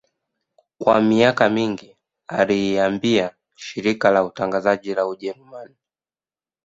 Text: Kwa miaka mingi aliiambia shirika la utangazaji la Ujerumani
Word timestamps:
Kwa 0.77 1.01
miaka 1.01 1.49
mingi 1.49 1.97
aliiambia 2.27 3.35
shirika 3.55 4.11
la 4.11 4.23
utangazaji 4.23 4.93
la 4.93 5.07
Ujerumani 5.07 5.75